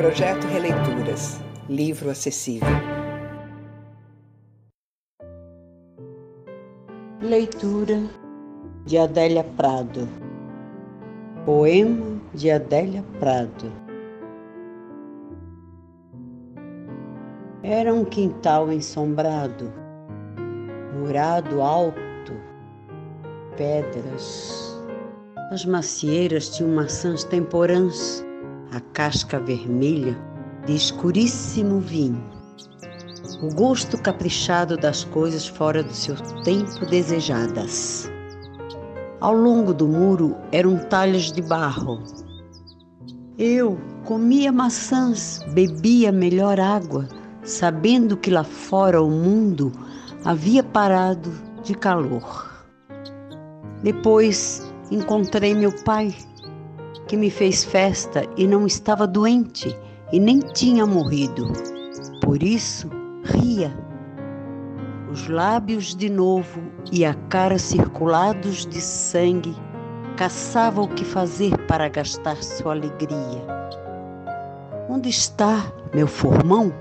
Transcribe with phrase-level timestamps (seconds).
[0.00, 2.66] Projeto Releituras Livro acessível.
[7.20, 8.00] Leitura
[8.86, 10.08] de Adélia Prado.
[11.44, 13.70] Poema de Adélia Prado.
[17.62, 19.70] Era um quintal ensombrado,
[20.98, 22.32] murado alto,
[23.54, 24.80] pedras.
[25.50, 28.24] As macieiras tinham maçãs temporãs,
[28.72, 30.16] a casca vermelha
[30.66, 32.22] de escuríssimo vinho.
[33.42, 38.10] O gosto caprichado das coisas fora do seu tempo desejadas.
[39.20, 42.02] Ao longo do muro eram talhas de barro.
[43.38, 47.08] Eu comia maçãs, bebia melhor água,
[47.42, 49.72] sabendo que lá fora o mundo
[50.24, 52.50] havia parado de calor.
[53.82, 56.14] Depois encontrei meu pai,
[57.10, 59.76] que me fez festa e não estava doente
[60.12, 61.52] e nem tinha morrido.
[62.22, 62.88] Por isso,
[63.24, 63.76] ria.
[65.10, 69.56] Os lábios de novo e a cara circulados de sangue
[70.16, 73.44] caçava o que fazer para gastar sua alegria.
[74.88, 76.72] Onde está meu formão?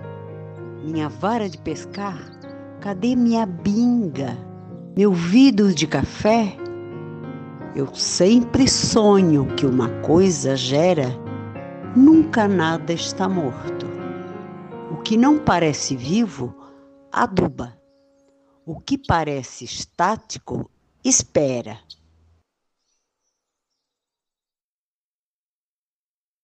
[0.83, 2.19] Minha vara de pescar?
[2.81, 4.38] Cadê minha binga?
[4.95, 6.55] Meu vidro de café?
[7.75, 11.09] Eu sempre sonho que uma coisa gera
[11.95, 13.86] nunca nada está morto.
[14.92, 16.56] O que não parece vivo,
[17.12, 17.78] aduba.
[18.66, 20.70] O que parece estático,
[21.06, 21.78] espera.